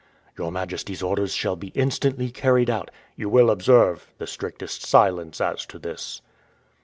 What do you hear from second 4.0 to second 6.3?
the strictest silence as to this."